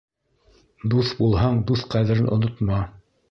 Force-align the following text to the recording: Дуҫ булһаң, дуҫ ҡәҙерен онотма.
Дуҫ 0.93 1.11
булһаң, 1.19 1.61
дуҫ 1.71 1.85
ҡәҙерен 1.97 2.33
онотма. 2.39 2.81